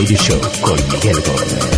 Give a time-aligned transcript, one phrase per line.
[0.00, 1.69] Radio Show con Miguel Gorner.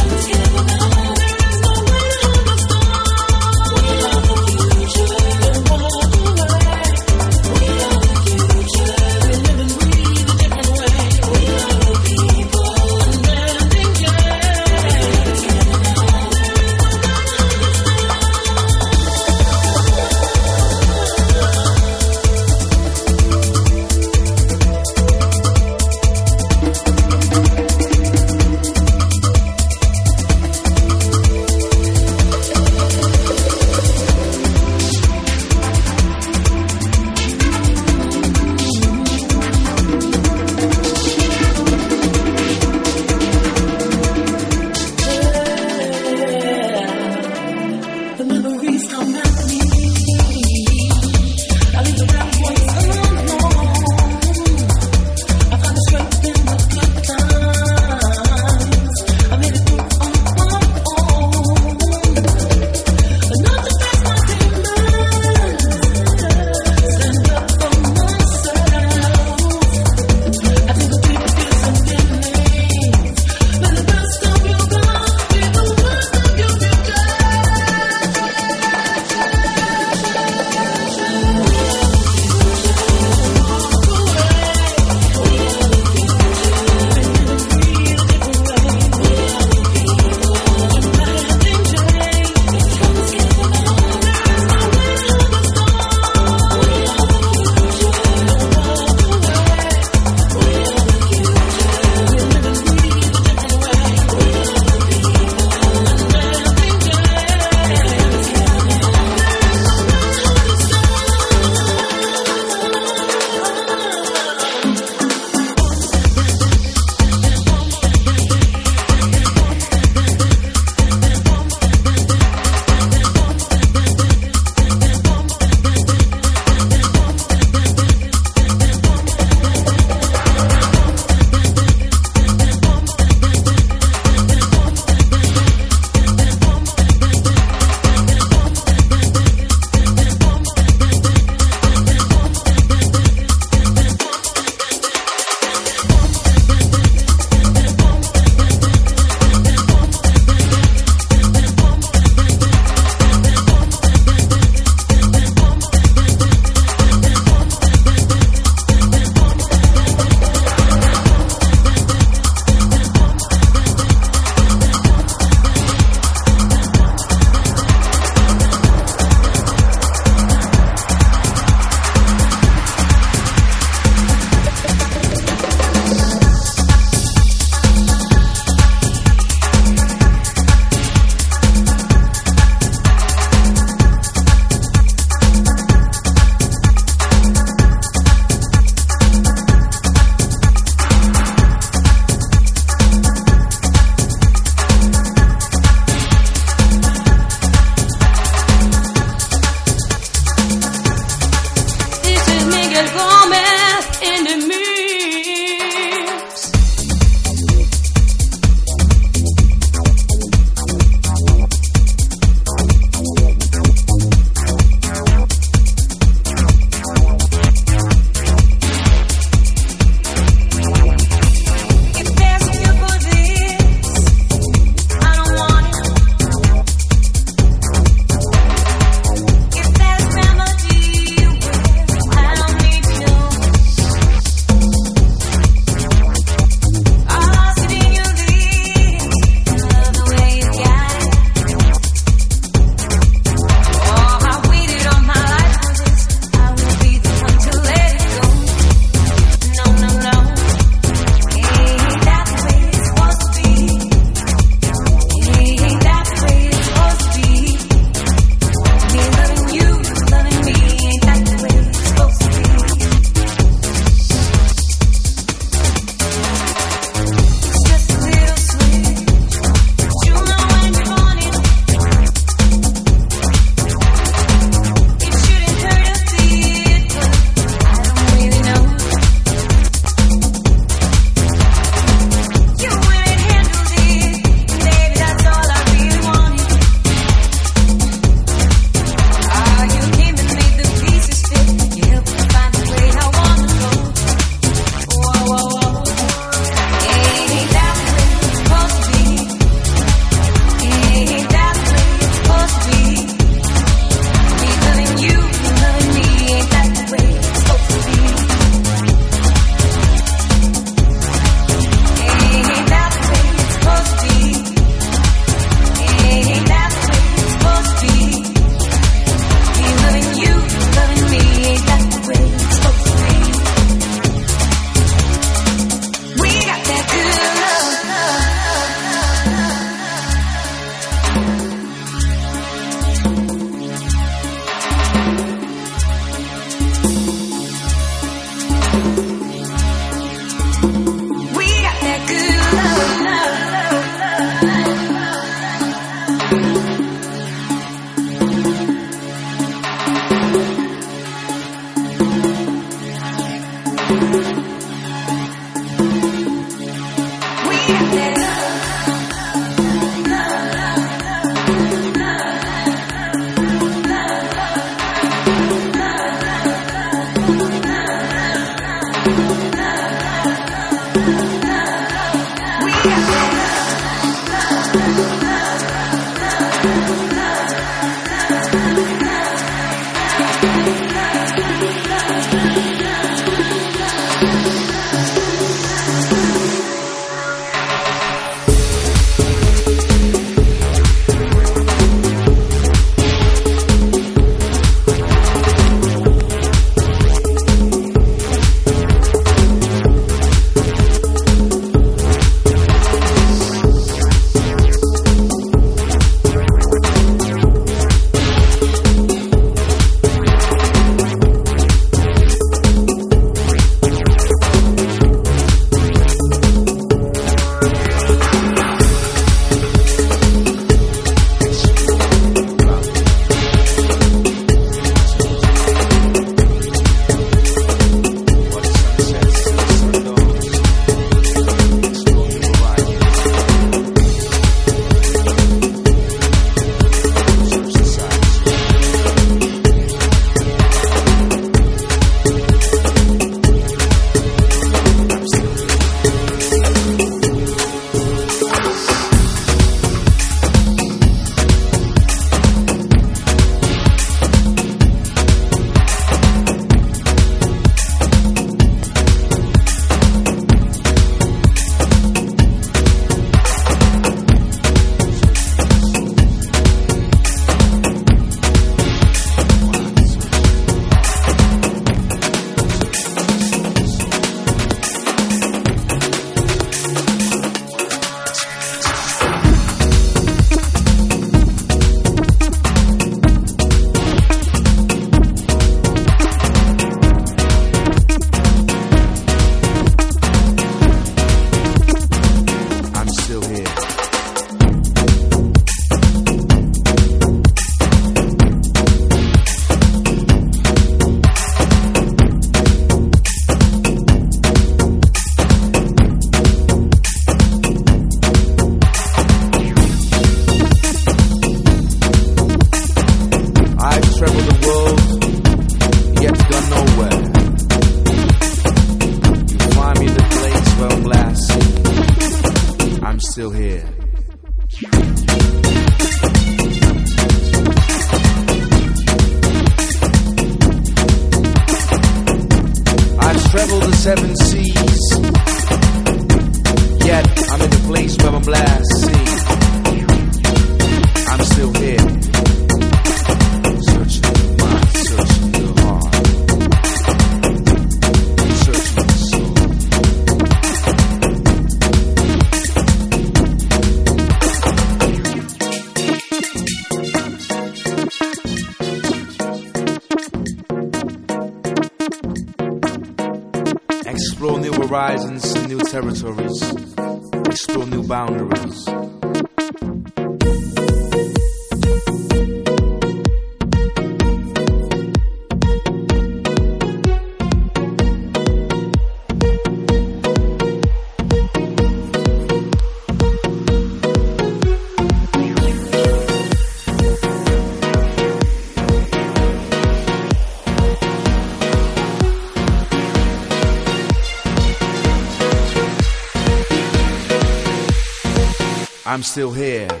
[599.21, 600.00] I'm still here.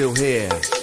[0.00, 0.79] Still here.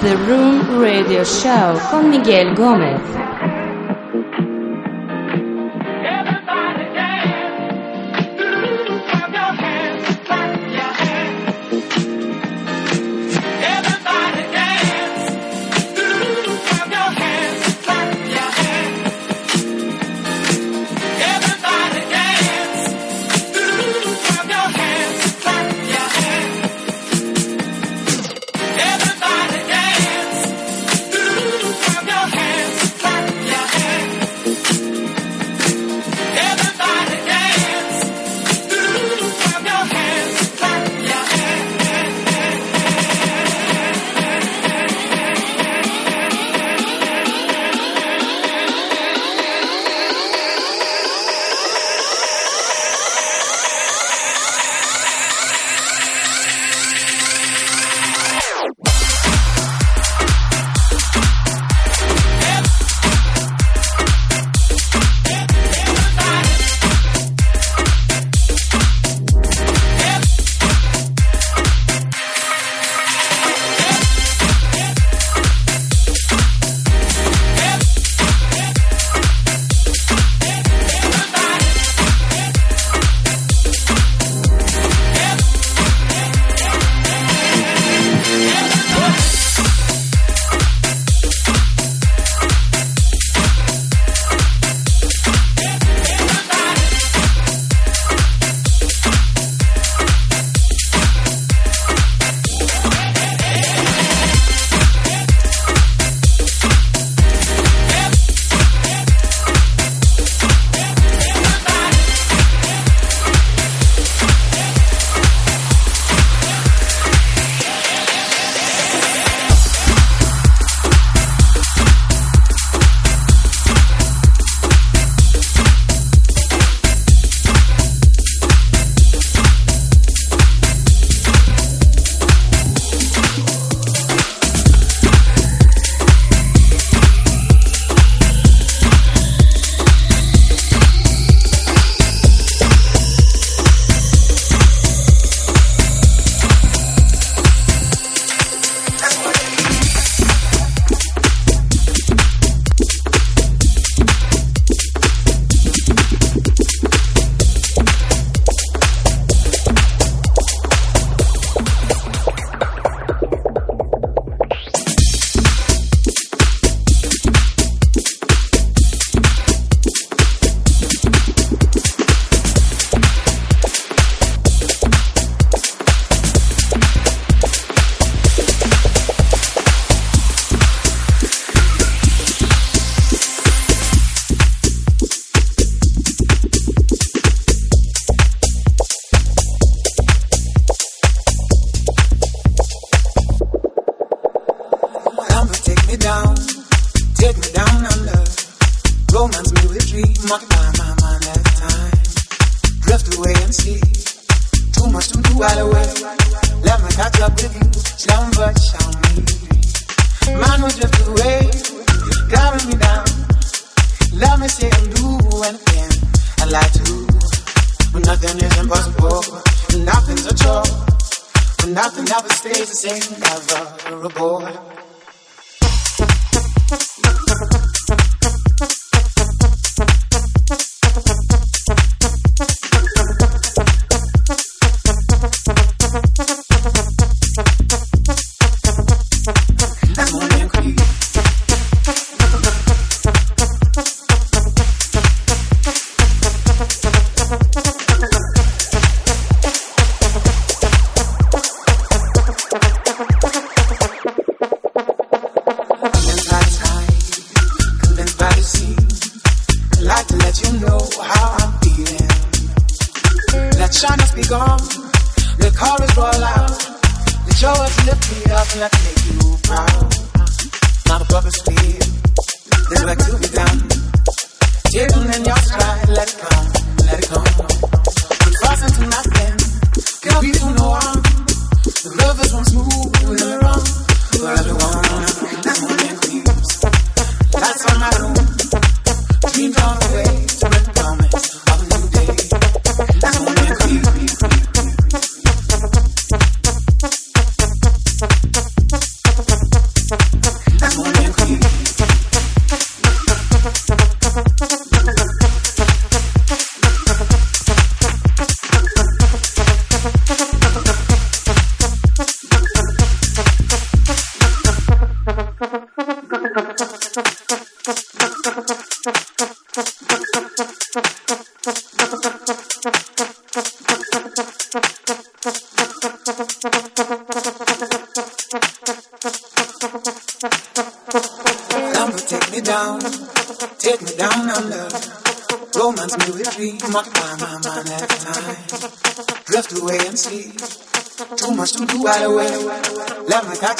[0.00, 3.23] The Room Radio Show con Miguel Gómez.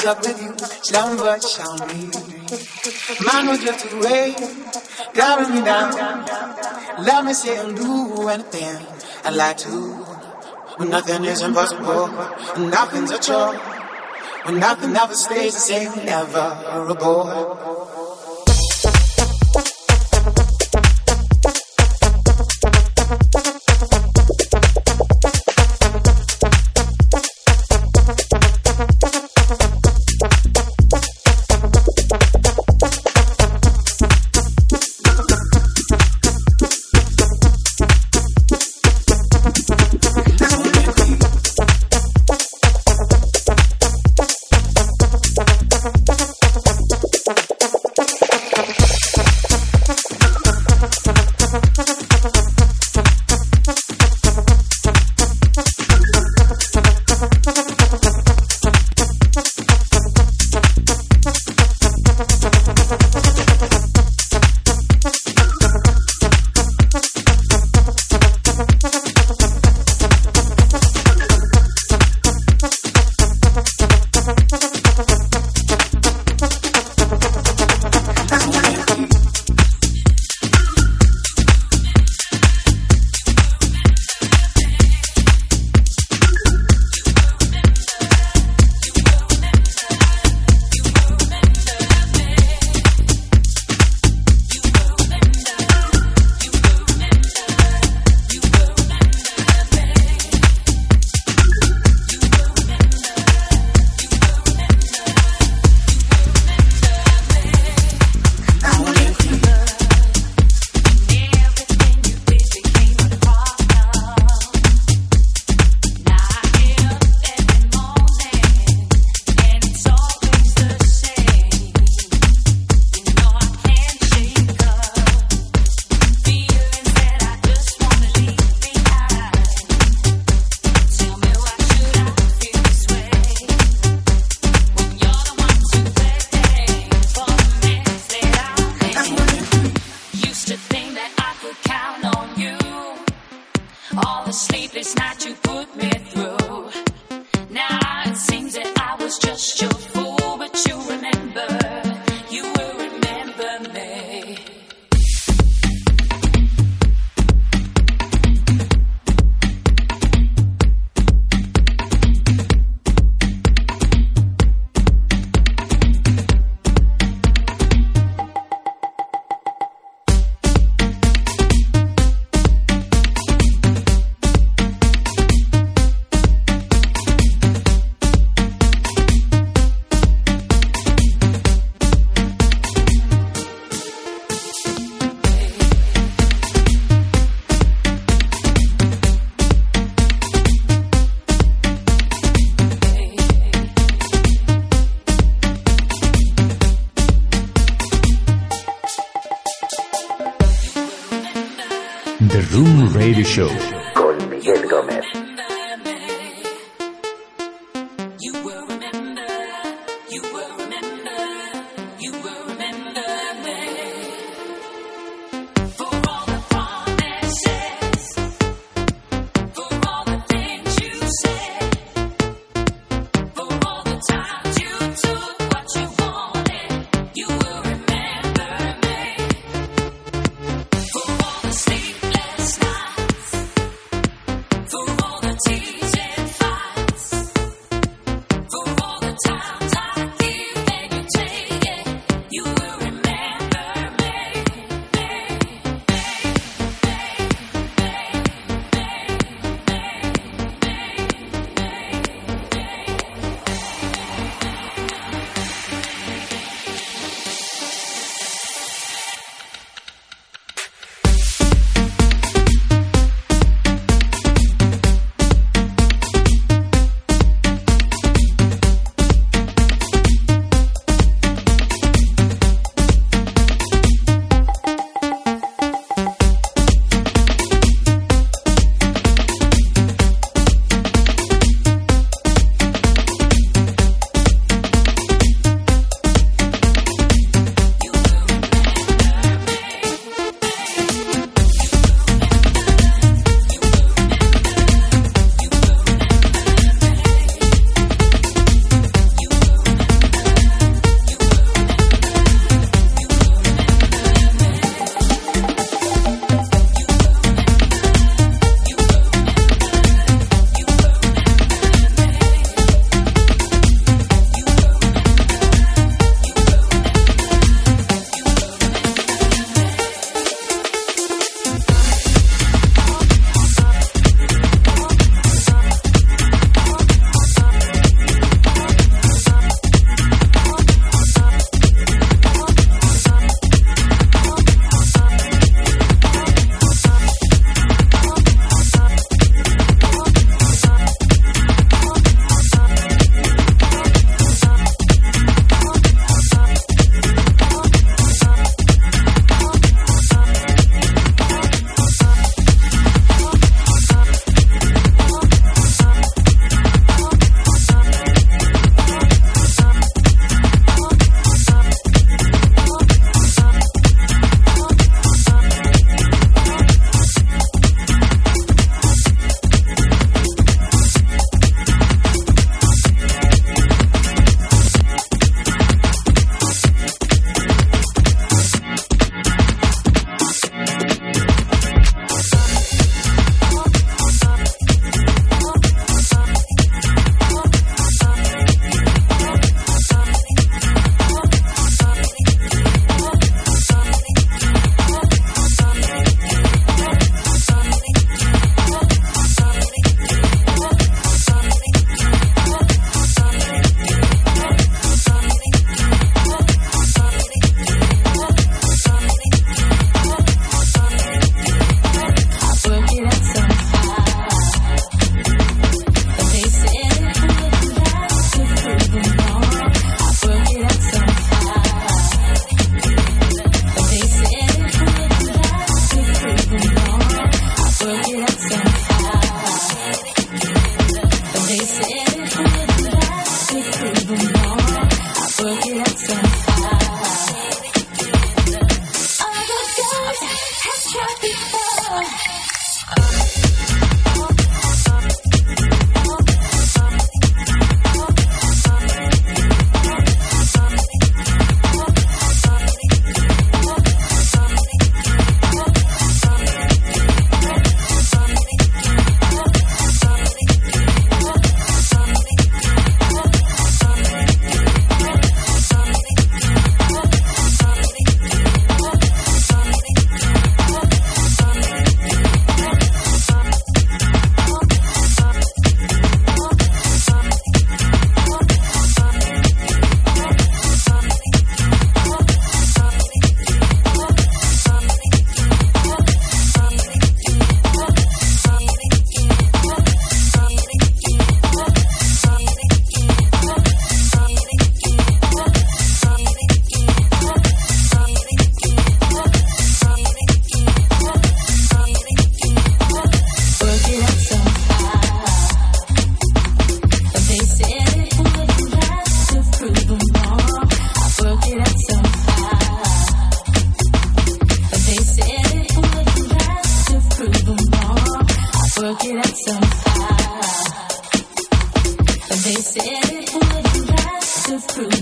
[0.05, 0.53] Up with you.
[0.83, 2.09] Slumber shall me.
[3.47, 4.35] Will drift away,
[5.13, 5.91] carry me down.
[7.03, 8.85] Let me say and do anything
[9.23, 10.15] I like to.
[10.77, 12.09] When nothing is impossible,
[12.55, 13.55] and nothing's a chore.
[14.45, 16.45] When nothing ever stays the same, never
[16.89, 17.94] a bore.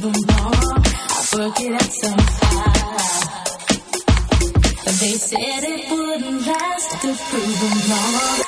[0.05, 0.35] even more.
[0.35, 2.73] I'll work it out somehow.
[4.99, 8.42] They said it wouldn't last to prove them wrong.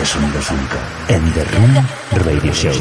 [0.00, 0.78] de sonidos única
[1.08, 1.86] en The Room
[2.24, 2.72] Radio Show.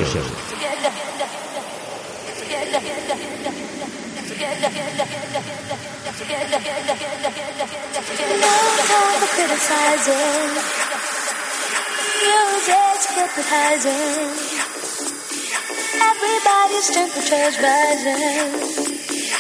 [16.10, 18.50] Everybody's temperature's rising.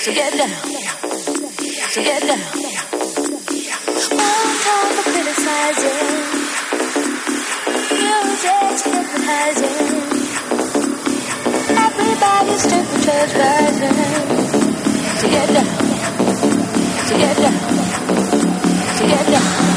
[0.02, 0.50] So get down.
[1.90, 2.40] So get down.
[4.12, 6.09] One time for criticizing.
[9.30, 9.76] rising.
[11.86, 13.98] Everybody's temperature's rising.
[15.20, 15.78] To get down,
[17.08, 17.60] to get down,
[18.98, 19.68] to get down.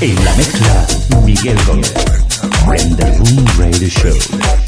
[0.00, 0.86] En la mezcla,
[1.24, 1.92] Miguel Gómez.
[2.76, 4.67] En The Room Radio Show.